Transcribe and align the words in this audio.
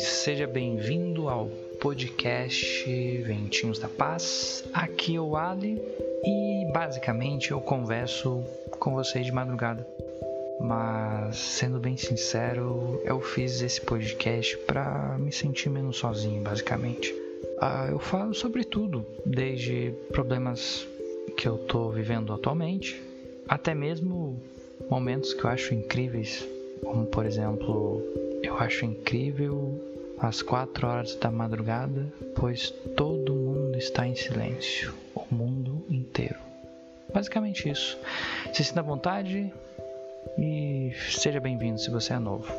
seja 0.00 0.46
bem-vindo 0.46 1.28
ao 1.28 1.48
podcast 1.80 2.84
Ventinhos 3.22 3.78
da 3.78 3.88
Paz. 3.88 4.64
Aqui 4.72 5.16
é 5.16 5.20
o 5.20 5.36
Ali 5.36 5.80
e 6.24 6.72
basicamente 6.72 7.50
eu 7.50 7.60
converso 7.60 8.42
com 8.78 8.94
vocês 8.94 9.24
de 9.24 9.32
madrugada. 9.32 9.86
Mas 10.60 11.36
sendo 11.36 11.78
bem 11.78 11.96
sincero, 11.96 13.00
eu 13.04 13.20
fiz 13.20 13.60
esse 13.60 13.80
podcast 13.80 14.56
para 14.58 15.16
me 15.18 15.30
sentir 15.32 15.68
menos 15.68 15.96
sozinho, 15.96 16.42
basicamente. 16.42 17.14
Ah, 17.60 17.88
eu 17.90 17.98
falo 17.98 18.34
sobre 18.34 18.64
tudo, 18.64 19.06
desde 19.24 19.92
problemas 20.12 20.86
que 21.36 21.46
eu 21.46 21.58
tô 21.58 21.90
vivendo 21.90 22.32
atualmente, 22.32 23.00
até 23.48 23.74
mesmo 23.74 24.40
momentos 24.90 25.34
que 25.34 25.44
eu 25.44 25.50
acho 25.50 25.74
incríveis, 25.74 26.46
como 26.82 27.06
por 27.06 27.26
exemplo, 27.26 28.02
eu 28.44 28.58
acho 28.58 28.84
incrível 28.84 29.80
às 30.18 30.42
quatro 30.42 30.86
horas 30.86 31.14
da 31.16 31.30
madrugada, 31.30 32.12
pois 32.36 32.70
todo 32.96 33.32
mundo 33.32 33.76
está 33.78 34.06
em 34.06 34.14
silêncio, 34.14 34.94
o 35.14 35.34
mundo 35.34 35.84
inteiro. 35.88 36.36
Basicamente 37.12 37.68
isso. 37.68 37.98
Se 38.52 38.62
sinta 38.62 38.80
à 38.80 38.82
vontade 38.82 39.52
e 40.38 40.92
seja 41.10 41.40
bem-vindo 41.40 41.78
se 41.78 41.90
você 41.90 42.12
é 42.12 42.18
novo. 42.18 42.52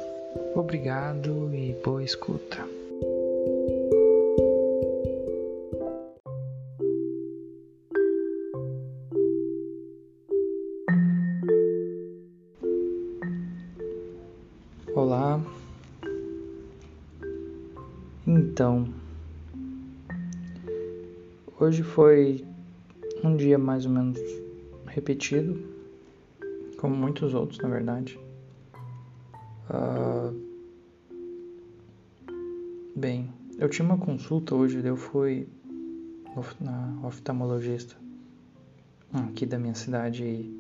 Obrigado 0.56 1.54
e 1.54 1.74
boa 1.84 2.04
escuta. 2.04 2.66
Olá. 14.96 15.42
Então, 18.28 18.92
hoje 21.60 21.84
foi 21.84 22.44
um 23.24 23.36
dia 23.36 23.60
mais 23.60 23.86
ou 23.86 23.92
menos 23.92 24.20
repetido, 24.88 25.64
como 26.80 26.96
muitos 26.96 27.36
outros, 27.36 27.60
na 27.60 27.70
verdade. 27.70 28.20
Uh, 29.70 30.36
bem, 32.96 33.32
eu 33.60 33.70
tinha 33.70 33.86
uma 33.86 33.98
consulta 33.98 34.56
hoje, 34.56 34.84
eu 34.84 34.98
fui 34.98 35.48
na 36.60 37.00
oftalmologista 37.04 37.96
aqui 39.14 39.46
da 39.46 39.60
minha 39.60 39.76
cidade 39.76 40.24
e 40.24 40.60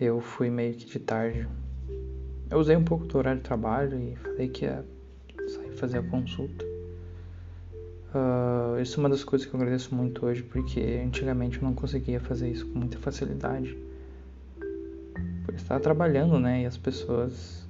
eu 0.00 0.20
fui 0.20 0.48
meio 0.48 0.74
que 0.74 0.86
de 0.86 0.98
tarde 0.98 1.46
eu 2.50 2.58
usei 2.58 2.76
um 2.76 2.82
pouco 2.82 3.06
do 3.06 3.16
horário 3.16 3.40
de 3.40 3.46
trabalho 3.46 3.96
e 3.96 4.16
falei 4.16 4.48
que 4.48 4.64
ia 4.64 4.84
fazer 5.80 5.98
a 5.98 6.02
consulta. 6.02 6.64
Uh, 8.14 8.80
isso 8.82 8.98
é 8.98 9.02
uma 9.02 9.08
das 9.08 9.24
coisas 9.24 9.46
que 9.46 9.54
eu 9.54 9.60
agradeço 9.60 9.94
muito 9.94 10.26
hoje, 10.26 10.42
porque 10.42 11.00
antigamente 11.04 11.58
eu 11.58 11.64
não 11.64 11.74
conseguia 11.74 12.20
fazer 12.20 12.50
isso 12.50 12.66
com 12.66 12.78
muita 12.78 12.98
facilidade. 12.98 13.76
Por 15.44 15.54
estar 15.54 15.80
trabalhando, 15.80 16.38
né? 16.38 16.62
E 16.62 16.66
as 16.66 16.76
pessoas 16.76 17.66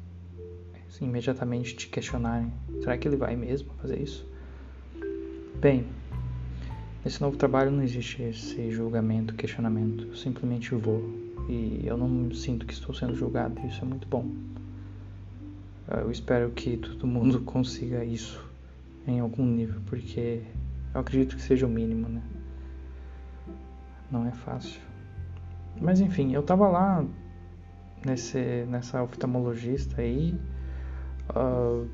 assim, 0.89 1.05
imediatamente 1.07 1.77
te 1.77 1.89
questionarem: 1.89 2.53
será 2.81 2.97
que 2.99 3.07
ele 3.07 3.17
vai 3.17 3.37
mesmo 3.37 3.71
fazer 3.81 4.01
isso? 4.01 4.27
Bem, 5.61 5.87
nesse 7.05 7.21
novo 7.21 7.37
trabalho 7.37 7.71
não 7.71 7.83
existe 7.83 8.23
esse 8.23 8.71
julgamento, 8.71 9.35
questionamento. 9.35 10.07
Eu 10.09 10.17
simplesmente 10.17 10.75
vou. 10.75 11.03
E 11.49 11.83
eu 11.85 11.97
não 11.97 12.33
sinto 12.33 12.65
que 12.67 12.73
estou 12.73 12.95
sendo 12.95 13.15
julgado, 13.15 13.61
isso 13.67 13.83
é 13.83 13.85
muito 13.85 14.09
bom. 14.09 14.25
Eu 15.91 16.11
espero 16.11 16.51
que 16.51 16.77
todo 16.77 17.07
mundo 17.07 17.41
consiga 17.45 18.05
isso 18.05 18.49
em 19.07 19.21
algum 19.21 19.45
nível, 19.45 19.81
porque 19.87 20.43
eu 20.95 21.01
acredito 21.01 21.37
que 21.37 21.43
seja 21.43 21.67
o 21.67 21.69
mínimo, 21.69 22.09
né? 22.09 22.23
Não 24.11 24.27
é 24.27 24.33
fácil. 24.33 24.81
Mas 25.81 26.01
enfim, 26.01 26.33
eu 26.33 26.43
tava 26.43 26.69
lá 26.69 27.05
nesse, 28.05 28.65
nessa 28.69 29.03
oftalmologista 29.03 30.01
aí. 30.01 30.39
Uh, 31.31 31.89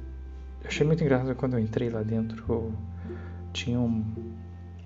achei 0.64 0.86
muito 0.86 1.02
engraçado 1.02 1.34
quando 1.34 1.54
eu 1.54 1.60
entrei 1.60 1.90
lá 1.90 2.02
dentro. 2.02 2.72
Tinha 3.52 3.78
um, 3.78 4.04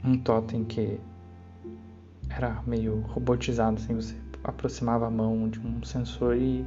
um 0.04 0.18
totem 0.18 0.64
que 0.64 1.00
era 2.28 2.62
meio 2.66 3.00
robotizado, 3.00 3.76
assim, 3.76 3.94
você 3.94 4.16
aproximava 4.44 5.06
a 5.06 5.10
mão 5.10 5.48
de 5.48 5.58
um 5.60 5.82
sensor 5.82 6.36
e 6.36 6.64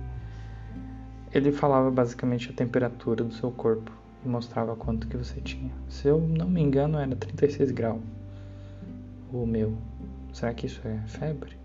ele 1.34 1.52
falava 1.52 1.90
basicamente 1.90 2.50
a 2.52 2.54
temperatura 2.54 3.24
do 3.24 3.34
seu 3.34 3.50
corpo 3.52 3.92
e 4.24 4.30
mostrava 4.30 4.76
quanto 4.76 5.08
que 5.08 5.18
você 5.18 5.42
tinha. 5.42 5.72
Se 5.90 6.08
eu 6.08 6.22
não 6.22 6.48
me 6.48 6.62
engano, 6.62 6.98
era 7.00 7.16
36 7.16 7.72
graus. 7.72 8.02
O 9.32 9.46
meu. 9.46 9.76
Será 10.32 10.54
que 10.54 10.68
isso 10.68 10.80
é 10.88 11.00
febre? 11.08 11.58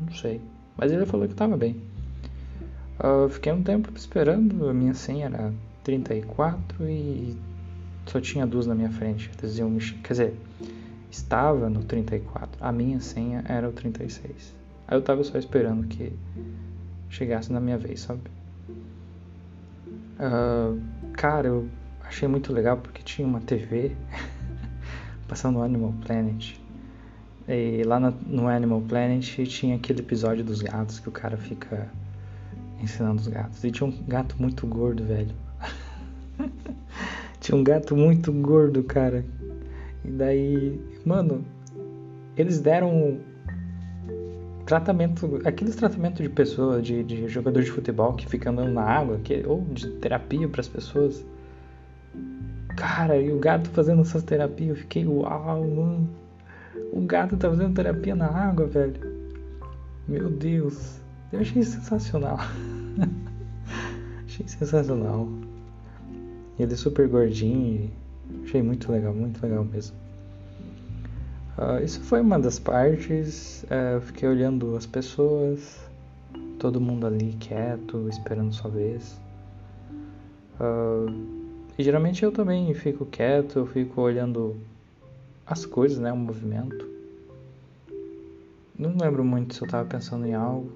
Não 0.00 0.12
sei. 0.12 0.40
Mas 0.76 0.92
ele 0.92 1.04
falou 1.04 1.26
que 1.26 1.34
estava 1.34 1.56
bem. 1.56 1.82
Eu 3.02 3.28
fiquei 3.28 3.52
um 3.52 3.62
tempo 3.62 3.90
esperando, 3.96 4.68
a 4.68 4.72
minha 4.72 4.94
senha 4.94 5.26
era 5.26 5.52
34 5.82 6.88
e 6.88 7.36
só 8.06 8.20
tinha 8.20 8.46
duas 8.46 8.66
na 8.66 8.74
minha 8.74 8.90
frente. 8.90 9.30
Quer 9.30 10.12
dizer, 10.12 10.34
estava 11.10 11.68
no 11.68 11.82
34. 11.82 12.64
A 12.64 12.70
minha 12.70 13.00
senha 13.00 13.44
era 13.48 13.68
o 13.68 13.72
36. 13.72 14.54
Aí 14.86 14.96
eu 14.96 15.02
tava 15.02 15.24
só 15.24 15.36
esperando 15.36 15.86
que 15.88 16.12
chegasse 17.10 17.52
na 17.52 17.60
minha 17.60 17.76
vez, 17.76 18.00
sabe? 18.00 18.35
Uh, 20.18 20.80
cara, 21.12 21.48
eu 21.48 21.68
achei 22.02 22.26
muito 22.26 22.52
legal 22.52 22.78
porque 22.78 23.02
tinha 23.02 23.26
uma 23.26 23.40
TV 23.40 23.94
passando 25.28 25.62
Animal 25.62 25.92
Planet. 26.04 26.58
E 27.48 27.82
lá 27.84 28.00
no, 28.00 28.10
no 28.26 28.48
Animal 28.48 28.80
Planet 28.80 29.46
tinha 29.46 29.76
aquele 29.76 30.00
episódio 30.00 30.42
dos 30.42 30.62
gatos 30.62 30.98
que 30.98 31.08
o 31.08 31.12
cara 31.12 31.36
fica 31.36 31.88
ensinando 32.82 33.20
os 33.20 33.28
gatos. 33.28 33.62
E 33.62 33.70
tinha 33.70 33.88
um 33.88 33.92
gato 34.06 34.36
muito 34.40 34.66
gordo, 34.66 35.04
velho. 35.04 35.34
tinha 37.40 37.56
um 37.56 37.62
gato 37.62 37.94
muito 37.96 38.32
gordo, 38.32 38.82
cara. 38.82 39.24
E 40.04 40.10
daí, 40.10 40.80
mano, 41.04 41.44
eles 42.36 42.60
deram 42.60 43.20
tratamento, 44.66 45.40
aqueles 45.44 45.76
tratamentos 45.76 46.20
de 46.20 46.28
pessoa, 46.28 46.82
de, 46.82 47.02
de 47.04 47.28
jogador 47.28 47.62
de 47.62 47.70
futebol 47.70 48.12
que 48.14 48.26
fica 48.26 48.50
andando 48.50 48.72
na 48.72 48.82
água, 48.82 49.18
que, 49.22 49.44
ou 49.46 49.64
de 49.72 49.88
terapia 49.92 50.48
para 50.48 50.60
as 50.60 50.68
pessoas. 50.68 51.24
Cara, 52.76 53.16
e 53.16 53.32
o 53.32 53.38
gato 53.38 53.70
fazendo 53.70 54.02
essas 54.02 54.22
terapias, 54.24 54.70
eu 54.70 54.76
fiquei, 54.76 55.06
uau, 55.06 55.64
mano. 55.64 56.10
O 56.92 57.00
gato 57.02 57.36
tá 57.36 57.48
fazendo 57.48 57.74
terapia 57.74 58.14
na 58.14 58.26
água, 58.26 58.66
velho. 58.66 59.00
Meu 60.06 60.28
Deus. 60.28 61.00
Eu 61.32 61.40
achei 61.40 61.62
sensacional. 61.62 62.38
achei 64.26 64.46
sensacional. 64.46 65.28
Ele 66.58 66.72
é 66.72 66.76
super 66.76 67.08
gordinho. 67.08 67.90
Achei 68.42 68.62
muito 68.62 68.90
legal, 68.90 69.14
muito 69.14 69.42
legal 69.42 69.64
mesmo. 69.64 69.96
Uh, 71.58 71.82
isso 71.82 72.00
foi 72.02 72.20
uma 72.20 72.38
das 72.38 72.58
partes. 72.58 73.62
Uh, 73.64 73.94
eu 73.94 74.00
fiquei 74.02 74.28
olhando 74.28 74.76
as 74.76 74.84
pessoas, 74.84 75.80
todo 76.58 76.80
mundo 76.80 77.06
ali 77.06 77.32
quieto, 77.40 78.06
esperando 78.08 78.52
sua 78.52 78.70
vez. 78.70 79.18
Uh, 80.60 81.10
e 81.78 81.82
geralmente 81.82 82.22
eu 82.22 82.32
também 82.32 82.72
fico 82.74 83.06
quieto, 83.06 83.58
eu 83.58 83.66
fico 83.66 84.02
olhando 84.02 84.56
as 85.46 85.64
coisas, 85.64 85.98
né, 85.98 86.12
o 86.12 86.16
movimento. 86.16 86.86
Não 88.78 88.94
lembro 89.00 89.24
muito 89.24 89.54
se 89.54 89.62
eu 89.62 89.66
estava 89.66 89.88
pensando 89.88 90.26
em 90.26 90.34
algo. 90.34 90.70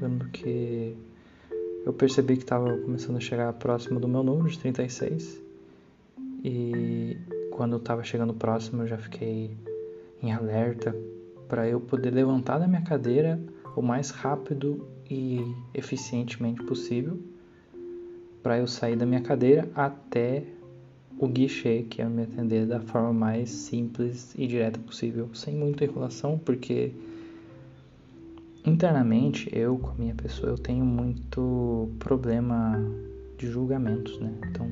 Lembro 0.00 0.28
que 0.30 0.96
eu 1.84 1.92
percebi 1.92 2.36
que 2.36 2.44
estava 2.44 2.78
começando 2.78 3.16
a 3.16 3.20
chegar 3.20 3.52
próximo 3.52 4.00
do 4.00 4.08
meu 4.08 4.22
número 4.22 4.48
de 4.48 4.58
36. 4.58 5.42
E 6.42 7.16
quando 7.54 7.76
estava 7.76 8.02
chegando 8.02 8.34
próximo, 8.34 8.82
eu 8.82 8.86
já 8.88 8.98
fiquei 8.98 9.56
em 10.20 10.32
alerta 10.32 10.94
para 11.48 11.68
eu 11.68 11.80
poder 11.80 12.10
levantar 12.10 12.58
da 12.58 12.66
minha 12.66 12.82
cadeira 12.82 13.40
o 13.76 13.82
mais 13.82 14.10
rápido 14.10 14.86
e 15.08 15.40
eficientemente 15.72 16.62
possível, 16.64 17.18
para 18.42 18.58
eu 18.58 18.66
sair 18.66 18.96
da 18.96 19.06
minha 19.06 19.20
cadeira 19.20 19.68
até 19.74 20.42
o 21.16 21.28
guichê, 21.28 21.86
que 21.88 22.02
é 22.02 22.04
me 22.04 22.24
atender 22.24 22.66
da 22.66 22.80
forma 22.80 23.12
mais 23.12 23.50
simples 23.50 24.34
e 24.36 24.46
direta 24.48 24.80
possível, 24.80 25.28
sem 25.32 25.54
muita 25.54 25.84
enrolação, 25.84 26.36
porque 26.36 26.92
internamente 28.66 29.48
eu 29.52 29.78
com 29.78 29.90
a 29.90 29.94
minha 29.94 30.14
pessoa 30.14 30.50
eu 30.50 30.58
tenho 30.58 30.84
muito 30.84 31.88
problema 32.00 32.76
de 33.38 33.46
julgamentos, 33.46 34.18
né? 34.18 34.32
Então 34.50 34.68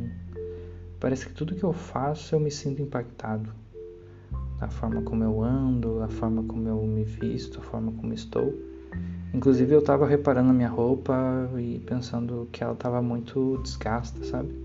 Parece 1.02 1.26
que 1.26 1.34
tudo 1.34 1.56
que 1.56 1.64
eu 1.64 1.72
faço 1.72 2.36
eu 2.36 2.38
me 2.38 2.48
sinto 2.48 2.80
impactado. 2.80 3.52
A 4.60 4.68
forma 4.68 5.02
como 5.02 5.24
eu 5.24 5.42
ando, 5.42 6.00
a 6.00 6.08
forma 6.08 6.44
como 6.44 6.68
eu 6.68 6.80
me 6.86 7.02
visto, 7.02 7.58
a 7.58 7.62
forma 7.62 7.90
como 7.90 8.14
estou. 8.14 8.54
Inclusive 9.34 9.74
eu 9.74 9.80
estava 9.80 10.06
reparando 10.06 10.50
a 10.50 10.52
minha 10.52 10.68
roupa 10.68 11.50
e 11.58 11.80
pensando 11.80 12.48
que 12.52 12.62
ela 12.62 12.74
estava 12.74 13.02
muito 13.02 13.58
desgasta, 13.64 14.22
sabe? 14.22 14.62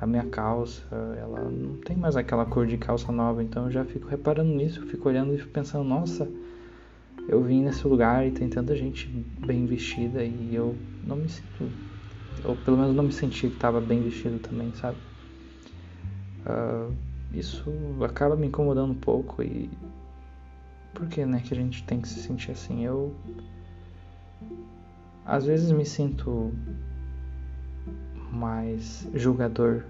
a 0.00 0.06
minha 0.06 0.24
calça, 0.24 0.86
ela 1.18 1.50
não 1.50 1.76
tem 1.76 1.96
mais 1.96 2.16
aquela 2.16 2.46
cor 2.46 2.66
de 2.66 2.78
calça 2.78 3.12
nova, 3.12 3.42
então 3.42 3.66
eu 3.66 3.70
já 3.70 3.84
fico 3.84 4.08
reparando 4.08 4.50
nisso, 4.50 4.80
fico 4.86 5.08
olhando 5.08 5.34
e 5.34 5.38
fico 5.38 5.50
pensando, 5.50 5.84
nossa, 5.84 6.26
eu 7.28 7.42
vim 7.42 7.64
nesse 7.64 7.86
lugar 7.86 8.26
e 8.26 8.30
tem 8.30 8.48
tanta 8.48 8.74
gente 8.74 9.08
bem 9.44 9.66
vestida 9.66 10.24
e 10.24 10.54
eu 10.54 10.78
não 11.02 11.16
me 11.16 11.28
sinto, 11.28 11.70
ou 12.42 12.56
pelo 12.56 12.78
menos 12.78 12.94
não 12.94 13.04
me 13.04 13.12
senti 13.12 13.48
que 13.48 13.56
estava 13.56 13.78
bem 13.78 14.02
vestido 14.02 14.38
também, 14.38 14.72
sabe? 14.72 15.09
Uh, 16.46 16.94
isso 17.32 17.72
acaba 18.04 18.34
me 18.34 18.46
incomodando 18.46 18.92
um 18.92 18.98
pouco 18.98 19.42
e 19.42 19.70
por 20.94 21.06
que, 21.06 21.24
né, 21.24 21.40
que 21.40 21.54
a 21.54 21.56
gente 21.56 21.84
tem 21.84 22.00
que 22.00 22.08
se 22.08 22.20
sentir 22.20 22.52
assim? 22.52 22.84
Eu 22.84 23.14
às 25.24 25.44
vezes 25.44 25.70
me 25.70 25.86
sinto 25.86 26.52
mais 28.32 29.08
julgador 29.14 29.84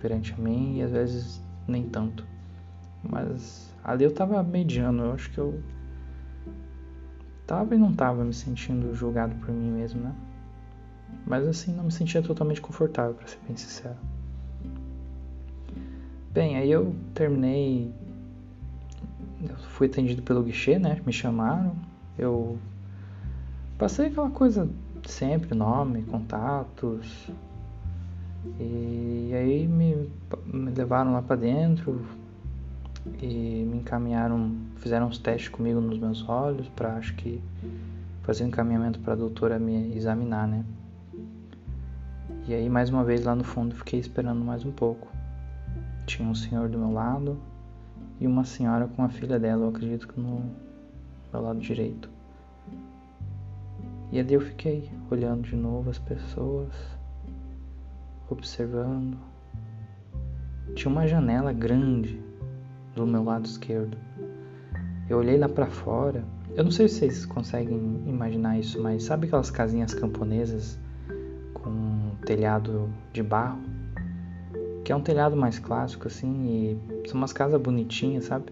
perante 0.00 0.34
a 0.34 0.36
mim 0.36 0.78
e 0.78 0.82
às 0.82 0.90
vezes 0.90 1.42
nem 1.66 1.88
tanto. 1.88 2.26
Mas 3.02 3.74
ali 3.82 4.04
eu 4.04 4.12
tava 4.12 4.42
mediano, 4.42 5.04
eu 5.04 5.12
acho 5.12 5.30
que 5.30 5.38
eu 5.38 5.62
tava 7.46 7.74
e 7.74 7.78
não 7.78 7.94
tava 7.94 8.24
me 8.24 8.34
sentindo 8.34 8.94
julgado 8.94 9.34
por 9.36 9.50
mim 9.50 9.70
mesmo, 9.70 10.02
né? 10.02 10.14
Mas 11.26 11.46
assim, 11.46 11.72
não 11.72 11.84
me 11.84 11.92
sentia 11.92 12.22
totalmente 12.22 12.60
confortável, 12.60 13.14
para 13.14 13.26
ser 13.26 13.38
bem 13.46 13.56
sincero. 13.56 13.96
Bem, 16.38 16.56
aí 16.56 16.70
eu 16.70 16.94
terminei. 17.14 17.92
Eu 19.42 19.56
fui 19.56 19.88
atendido 19.88 20.22
pelo 20.22 20.44
guichê, 20.44 20.78
né? 20.78 21.02
Me 21.04 21.12
chamaram. 21.12 21.74
Eu 22.16 22.56
passei 23.76 24.06
aquela 24.06 24.30
coisa 24.30 24.70
sempre, 25.04 25.52
nome, 25.52 26.02
contatos, 26.02 27.28
e 28.60 29.32
aí 29.34 29.66
me, 29.66 30.08
me 30.46 30.70
levaram 30.70 31.12
lá 31.12 31.22
para 31.22 31.34
dentro 31.34 32.06
e 33.20 33.66
me 33.68 33.78
encaminharam, 33.78 34.52
fizeram 34.76 35.08
uns 35.08 35.18
testes 35.18 35.48
comigo 35.48 35.80
nos 35.80 35.98
meus 35.98 36.28
olhos 36.28 36.68
para 36.68 36.94
acho 36.94 37.16
que 37.16 37.42
fazer 38.22 38.44
um 38.44 38.46
encaminhamento 38.46 39.00
para 39.00 39.14
a 39.14 39.16
doutora 39.16 39.58
me 39.58 39.92
examinar, 39.96 40.46
né? 40.46 40.64
E 42.46 42.54
aí 42.54 42.68
mais 42.68 42.90
uma 42.90 43.02
vez 43.02 43.24
lá 43.24 43.34
no 43.34 43.42
fundo 43.42 43.74
fiquei 43.74 43.98
esperando 43.98 44.44
mais 44.44 44.64
um 44.64 44.70
pouco. 44.70 45.17
Tinha 46.08 46.26
um 46.26 46.34
senhor 46.34 46.70
do 46.70 46.78
meu 46.78 46.90
lado 46.90 47.38
e 48.18 48.26
uma 48.26 48.42
senhora 48.42 48.88
com 48.88 49.02
a 49.02 49.10
filha 49.10 49.38
dela, 49.38 49.66
eu 49.66 49.68
acredito 49.68 50.08
que 50.08 50.18
no 50.18 50.42
meu 51.30 51.42
lado 51.42 51.60
direito. 51.60 52.08
E 54.10 54.18
ali 54.18 54.32
eu 54.32 54.40
fiquei 54.40 54.90
olhando 55.10 55.42
de 55.42 55.54
novo 55.54 55.90
as 55.90 55.98
pessoas 55.98 56.72
observando. 58.30 59.18
Tinha 60.74 60.90
uma 60.90 61.06
janela 61.06 61.52
grande 61.52 62.18
do 62.96 63.06
meu 63.06 63.22
lado 63.22 63.44
esquerdo. 63.44 63.98
Eu 65.10 65.18
olhei 65.18 65.36
lá 65.36 65.46
para 65.46 65.66
fora. 65.66 66.24
Eu 66.56 66.64
não 66.64 66.70
sei 66.70 66.88
se 66.88 67.00
vocês 67.00 67.26
conseguem 67.26 68.02
imaginar 68.06 68.58
isso, 68.58 68.82
mas 68.82 69.02
sabe 69.02 69.26
aquelas 69.26 69.50
casinhas 69.50 69.92
camponesas 69.92 70.78
com 71.52 72.16
telhado 72.24 72.88
de 73.12 73.22
barro? 73.22 73.67
Que 74.88 74.92
é 74.92 74.96
um 74.96 75.02
telhado 75.02 75.36
mais 75.36 75.58
clássico 75.58 76.08
assim 76.08 76.78
e 77.04 77.08
são 77.08 77.18
umas 77.18 77.30
casas 77.30 77.60
bonitinhas, 77.60 78.24
sabe? 78.24 78.50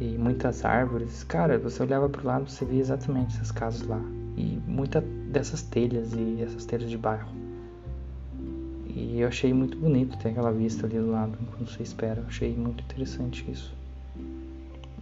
E 0.00 0.16
muitas 0.16 0.64
árvores. 0.64 1.24
Cara, 1.24 1.58
você 1.58 1.82
olhava 1.82 2.08
pro 2.08 2.24
lado, 2.24 2.48
você 2.48 2.64
via 2.64 2.82
exatamente 2.82 3.34
essas 3.34 3.50
casas 3.50 3.84
lá. 3.84 4.00
E 4.36 4.60
muitas 4.64 5.02
dessas 5.32 5.60
telhas 5.60 6.12
e 6.12 6.40
essas 6.40 6.64
telhas 6.66 6.88
de 6.88 6.96
barro. 6.96 7.28
E 8.86 9.18
eu 9.18 9.26
achei 9.26 9.52
muito 9.52 9.76
bonito 9.76 10.16
ter 10.18 10.28
aquela 10.28 10.52
vista 10.52 10.86
ali 10.86 11.00
do 11.00 11.10
lado, 11.10 11.36
quando 11.36 11.68
você 11.68 11.82
espera. 11.82 12.20
Eu 12.20 12.26
achei 12.28 12.54
muito 12.54 12.84
interessante 12.84 13.44
isso. 13.50 13.74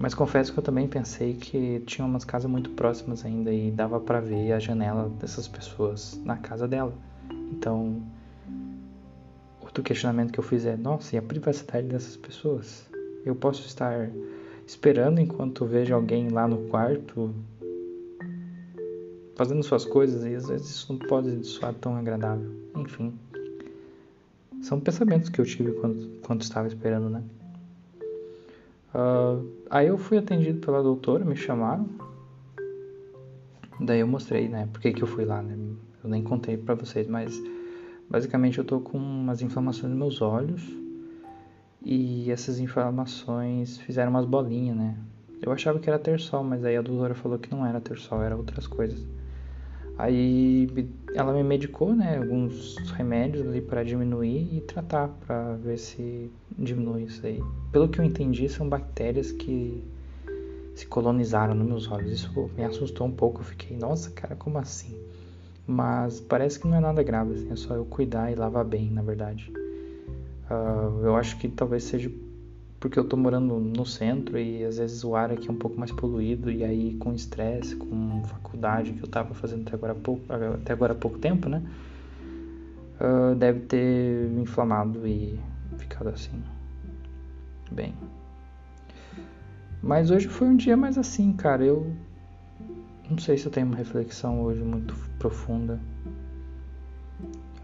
Mas 0.01 0.15
confesso 0.15 0.51
que 0.51 0.59
eu 0.59 0.65
também 0.65 0.89
pensei 0.89 1.35
que 1.35 1.81
tinha 1.81 2.07
umas 2.07 2.25
casas 2.25 2.51
muito 2.51 2.71
próximas 2.71 3.23
ainda 3.23 3.53
e 3.53 3.71
dava 3.71 4.01
para 4.01 4.19
ver 4.19 4.53
a 4.53 4.59
janela 4.59 5.11
dessas 5.21 5.47
pessoas 5.47 6.19
na 6.25 6.39
casa 6.39 6.67
dela. 6.67 6.95
Então, 7.53 8.01
outro 9.75 9.83
questionamento 9.83 10.33
que 10.33 10.39
eu 10.39 10.45
fiz 10.45 10.65
é: 10.65 10.77
nossa, 10.77 11.17
e 11.17 11.19
a 11.19 11.23
privacidade 11.23 11.89
dessas 11.89 12.17
pessoas? 12.17 12.89
Eu 13.27 13.35
posso 13.35 13.67
estar 13.67 14.09
esperando 14.65 15.21
enquanto 15.21 15.67
vejo 15.67 15.95
alguém 15.95 16.29
lá 16.29 16.47
no 16.47 16.69
quarto 16.69 17.35
fazendo 19.35 19.63
suas 19.65 19.85
coisas 19.85 20.25
e 20.25 20.35
às 20.35 20.47
vezes 20.47 20.71
isso 20.71 20.93
não 20.93 21.01
pode 21.01 21.45
soar 21.45 21.75
tão 21.75 21.97
agradável. 21.97 22.49
Enfim. 22.77 23.19
São 24.63 24.79
pensamentos 24.79 25.29
que 25.29 25.41
eu 25.41 25.45
tive 25.45 25.73
quando, 25.73 26.21
quando 26.23 26.43
estava 26.43 26.69
esperando, 26.69 27.11
né? 27.11 27.23
Uh, 28.95 29.45
aí 29.69 29.89
eu 29.89 29.99
fui 29.99 30.19
atendido 30.19 30.61
pela 30.61 30.83
doutora, 30.83 31.25
me 31.25 31.35
chamaram. 31.35 31.89
Daí 33.81 34.01
eu 34.01 34.07
mostrei, 34.07 34.49
né? 34.49 34.69
Por 34.73 34.81
que, 34.81 34.93
que 34.93 35.03
eu 35.03 35.09
fui 35.09 35.25
lá, 35.25 35.43
né? 35.43 35.57
Eu 36.03 36.09
nem 36.09 36.23
contei 36.23 36.57
pra 36.57 36.77
vocês, 36.77 37.09
mas 37.09 37.43
basicamente 38.09 38.59
eu 38.59 38.65
tô 38.65 38.81
com 38.81 38.99
umas 38.99 39.43
inflamações 39.43 39.91
nos 39.91 39.99
meus 39.99 40.23
olhos. 40.23 40.63
E 41.83 42.31
essas 42.31 42.59
inflamações 42.61 43.79
fizeram 43.79 44.11
umas 44.11 44.25
bolinhas, 44.25 44.77
né? 44.77 44.97
Eu 45.43 45.53
achava 45.53 45.79
que 45.79 45.91
era 45.91 45.99
terçol, 45.99 46.43
mas 46.43 46.65
aí 46.65 46.77
a 46.77 46.83
doutora 46.83 47.15
falou 47.15 47.39
que 47.39 47.51
não 47.51 47.67
era 47.67 47.79
terçol, 47.81 48.23
era 48.23 48.35
outras 48.35 48.67
coisas. 48.67 49.07
Aí 49.99 50.67
ela 51.15 51.33
me 51.33 51.43
medicou, 51.45 51.95
né, 51.95 52.17
alguns 52.17 52.77
remédios 52.97 53.47
ali 53.47 53.61
para 53.61 53.85
diminuir 53.85 54.57
e 54.57 54.61
tratar 54.63 55.09
para 55.09 55.55
ver 55.57 55.79
se 55.79 56.31
diminui 56.59 57.05
isso 57.05 57.25
aí. 57.25 57.41
Pelo 57.71 57.89
que 57.89 58.01
eu 58.01 58.05
entendi, 58.05 58.49
são 58.49 58.69
bactérias 58.69 59.31
que 59.31 59.85
se 60.75 60.87
colonizaram 60.87 61.55
nos 61.55 61.67
meus 61.67 61.91
olhos. 61.91 62.11
Isso 62.11 62.51
me 62.57 62.65
assustou 62.65 63.07
um 63.07 63.13
pouco. 63.13 63.41
Eu 63.41 63.45
fiquei, 63.45 63.77
nossa, 63.77 64.11
cara, 64.11 64.35
como 64.35 64.59
assim? 64.59 64.99
Mas 65.67 66.21
parece 66.21 66.61
que 66.61 66.67
não 66.67 66.77
é 66.77 66.81
nada 66.81 67.03
grave, 67.03 67.35
assim, 67.35 67.51
é 67.51 67.57
só 67.57 67.75
eu 67.75 67.85
cuidar 67.85 68.31
e 68.31 68.35
lavar 68.35 68.65
bem, 68.65 68.91
na 68.91 69.03
verdade. 69.03 69.51
Uh, 70.51 71.05
eu 71.05 71.17
acho 71.17 71.39
que 71.39 71.49
talvez 71.49 71.85
seja 71.85 72.11
porque 72.85 72.99
eu 72.99 73.05
tô 73.09 73.17
morando 73.17 73.59
no 73.59 73.87
centro 73.87 74.39
e 74.39 74.63
às 74.63 74.77
vezes 74.77 75.03
o 75.05 75.17
ar 75.17 75.33
aqui 75.33 75.49
é 75.49 75.51
um 75.51 75.57
pouco 75.57 75.79
mais 75.79 75.91
poluído 75.91 76.51
e 76.51 76.63
aí 76.63 76.95
com 76.97 77.15
estresse, 77.15 77.75
com 77.75 78.23
faculdade 78.27 78.93
que 78.93 79.03
eu 79.03 79.09
tava 79.09 79.33
fazendo 79.33 79.63
até 79.63 79.75
agora 79.75 79.93
há 79.93 79.97
pouco, 79.97 80.23
até 80.31 80.75
agora 80.75 80.93
há 80.93 80.95
pouco 80.95 81.19
tempo, 81.19 81.49
né? 81.49 81.63
Uh, 83.01 83.35
deve 83.37 83.61
ter 83.61 84.31
inflamado 84.39 85.09
e 85.09 85.41
ficado 85.79 86.11
assim. 86.11 86.43
Bem. 87.73 87.95
Mas 89.83 90.11
hoje 90.11 90.29
foi 90.29 90.47
um 90.47 90.57
dia 90.57 90.77
mais 90.77 90.99
assim, 90.99 91.33
cara. 91.33 91.65
Eu 91.65 91.91
não 93.11 93.19
sei 93.19 93.37
se 93.37 93.47
eu 93.47 93.53
tenho 93.53 93.67
uma 93.67 93.77
reflexão 93.77 94.41
hoje 94.41 94.63
muito 94.63 94.95
profunda. 95.19 95.79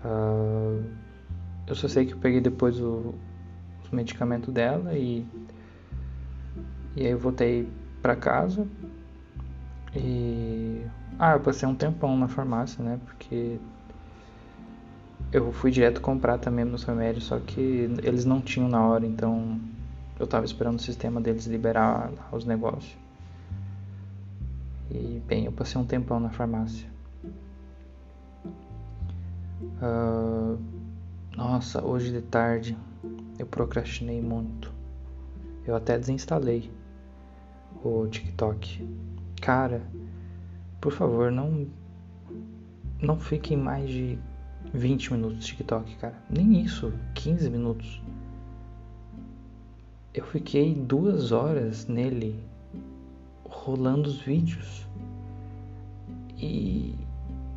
Uh, 0.05 0.85
eu 1.67 1.75
só 1.75 1.89
sei 1.89 2.07
que 2.07 2.13
eu 2.13 2.19
peguei 2.19 2.41
depois 2.41 2.81
o, 2.81 3.15
medicamento 3.93 4.53
dela 4.53 4.97
e 4.97 5.27
e 6.95 7.05
aí 7.05 7.11
eu 7.11 7.19
voltei 7.19 7.69
para 8.01 8.15
casa 8.15 8.65
e 9.95 10.85
ah, 11.19 11.33
eu 11.33 11.41
passei 11.41 11.69
um 11.69 11.75
tempão 11.75 12.17
na 12.17 12.29
farmácia, 12.29 12.85
né? 12.85 13.01
Porque 13.05 13.59
eu 15.33 15.53
fui 15.53 15.71
direto 15.71 16.01
comprar 16.01 16.39
também 16.39 16.65
nos 16.65 16.85
remédios, 16.85 17.25
só 17.25 17.39
que 17.39 17.61
eles 18.03 18.25
não 18.25 18.41
tinham 18.41 18.69
na 18.69 18.87
hora, 18.87 19.05
então 19.07 19.61
eu 20.19 20.27
tava 20.27 20.45
esperando 20.45 20.79
o 20.79 20.83
sistema 20.83 21.21
deles 21.21 21.47
liberar 21.47 22.11
os 22.33 22.45
negócios. 22.45 22.97
E 24.91 25.23
bem, 25.25 25.45
eu 25.45 25.53
passei 25.53 25.81
um 25.81 25.85
tempão 25.85 26.19
na 26.19 26.31
farmácia. 26.31 26.89
Uh, 29.81 30.59
nossa, 31.37 31.85
hoje 31.85 32.11
de 32.11 32.23
tarde 32.23 32.77
eu 33.39 33.47
procrastinei 33.47 34.21
muito. 34.21 34.73
Eu 35.65 35.77
até 35.77 35.97
desinstalei 35.97 36.73
o 37.85 38.07
TikTok. 38.09 38.87
Cara, 39.41 39.81
por 40.81 40.93
favor, 40.93 41.31
não 41.31 41.69
não 43.01 43.19
fiquem 43.19 43.57
mais 43.57 43.89
de 43.89 44.19
20 44.75 45.13
minutos 45.13 45.39
de 45.39 45.47
TikTok, 45.47 45.97
cara. 45.97 46.15
Nem 46.29 46.61
isso, 46.63 46.93
15 47.15 47.49
minutos. 47.49 48.03
Eu 50.13 50.25
fiquei 50.25 50.75
duas 50.75 51.31
horas 51.31 51.87
nele 51.87 52.50
rolando 53.65 54.09
os 54.09 54.21
vídeos. 54.21 54.87
E 56.39 56.95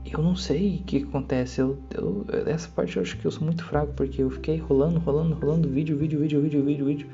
eu 0.06 0.22
não 0.22 0.36
sei 0.36 0.78
o 0.78 0.84
que 0.84 1.04
acontece. 1.04 1.62
Eu, 1.62 1.78
eu, 1.94 2.26
essa 2.46 2.68
parte 2.70 2.98
eu 2.98 3.04
acho 3.04 3.18
que 3.18 3.26
eu 3.26 3.32
sou 3.32 3.44
muito 3.44 3.64
fraco, 3.64 3.94
porque 3.94 4.22
eu 4.22 4.30
fiquei 4.30 4.58
rolando, 4.58 5.00
rolando, 5.00 5.36
rolando 5.36 5.70
vídeo, 5.70 5.98
vídeo, 5.98 6.20
vídeo, 6.20 6.42
vídeo, 6.42 6.64
vídeo, 6.64 6.86
vídeo. 6.86 7.08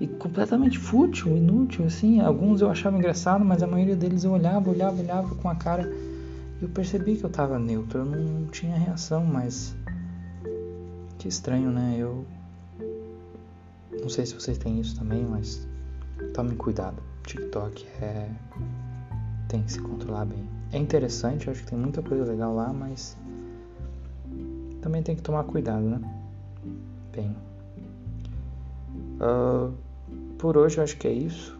E 0.00 0.08
completamente 0.08 0.78
fútil, 0.78 1.36
inútil, 1.36 1.84
assim. 1.84 2.20
Alguns 2.20 2.60
eu 2.60 2.68
achava 2.68 2.98
engraçado, 2.98 3.44
mas 3.44 3.62
a 3.62 3.66
maioria 3.66 3.94
deles 3.94 4.24
eu 4.24 4.32
olhava, 4.32 4.68
olhava, 4.68 5.00
olhava 5.00 5.34
com 5.36 5.48
a 5.48 5.54
cara. 5.54 5.88
E 6.60 6.62
eu 6.62 6.68
percebi 6.68 7.16
que 7.16 7.24
eu 7.24 7.30
tava 7.30 7.58
neutro, 7.58 8.00
eu 8.00 8.04
não 8.04 8.46
tinha 8.46 8.76
reação, 8.76 9.24
mas. 9.24 9.76
Que 11.18 11.28
estranho, 11.28 11.70
né? 11.70 11.96
Eu 11.96 12.26
não 14.02 14.08
sei 14.08 14.26
se 14.26 14.34
vocês 14.34 14.58
têm 14.58 14.80
isso 14.80 14.98
também, 14.98 15.24
mas 15.24 15.66
tomem 16.34 16.56
cuidado. 16.56 17.13
TikTok 17.26 17.86
é 18.00 18.28
tem 19.48 19.62
que 19.62 19.72
se 19.72 19.80
controlar 19.80 20.24
bem. 20.24 20.48
É 20.72 20.78
interessante, 20.78 21.48
acho 21.48 21.62
que 21.62 21.70
tem 21.70 21.78
muita 21.78 22.02
coisa 22.02 22.24
legal 22.24 22.54
lá, 22.54 22.72
mas 22.72 23.16
também 24.80 25.02
tem 25.02 25.14
que 25.14 25.22
tomar 25.22 25.44
cuidado, 25.44 25.82
né? 25.82 26.00
Bem, 27.12 27.36
uh, 29.20 29.72
por 30.38 30.56
hoje 30.56 30.78
eu 30.78 30.84
acho 30.84 30.96
que 30.96 31.06
é 31.06 31.12
isso. 31.12 31.58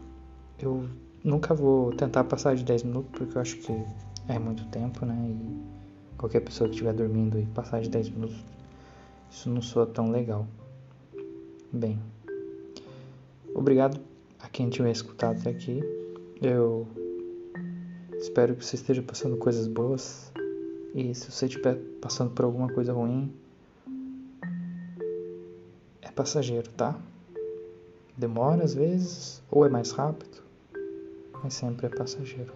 Eu 0.59 0.88
nunca 1.23 1.54
vou 1.54 1.92
tentar 1.92 2.25
passar 2.25 2.56
de 2.56 2.64
10 2.64 2.83
minutos 2.85 3.11
porque 3.12 3.37
eu 3.37 3.40
acho 3.42 3.56
que 3.59 3.73
é 4.28 4.38
muito 4.38 4.64
tempo, 4.66 5.06
né? 5.06 5.16
E 5.28 5.62
qualquer 6.18 6.40
pessoa 6.40 6.68
que 6.68 6.75
estiver 6.75 6.94
dormindo 6.94 7.38
e 7.38 7.47
passar 7.47 7.80
de 7.80 7.88
10 7.88 8.11
minutos, 8.11 8.44
isso 9.30 9.49
não 9.49 9.62
soa 9.62 9.87
tão 9.87 10.11
legal. 10.11 10.47
Bem, 11.73 12.00
obrigado 13.54 14.13
a 14.45 14.49
quem 14.49 14.69
tiver 14.69 14.91
escutado 14.91 15.41
até 15.41 15.51
aqui. 15.51 15.83
Eu 16.43 16.87
espero 18.19 18.55
que 18.55 18.65
você 18.65 18.77
esteja 18.77 19.03
passando 19.03 19.37
coisas 19.37 19.67
boas. 19.67 20.31
E 20.95 21.15
se 21.15 21.31
você 21.31 21.47
estiver 21.47 21.77
passando 22.01 22.31
por 22.31 22.45
alguma 22.45 22.69
coisa 22.69 22.93
ruim, 22.93 23.33
é 26.03 26.11
passageiro, 26.11 26.69
tá? 26.71 26.97
Demora 28.17 28.63
às 28.63 28.75
vezes, 28.75 29.43
ou 29.51 29.67
é 29.67 29.69
mais 29.69 29.91
rápido, 29.91 30.43
mas 31.43 31.55
sempre 31.55 31.87
é 31.87 31.89
passageiro. 31.89 32.53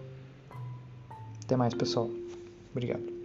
Até 1.42 1.56
mais, 1.56 1.74
pessoal. 1.74 2.10
Obrigado. 2.70 3.17